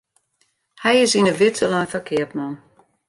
[0.83, 2.53] Hy is yn 'e widze lein foar keapman.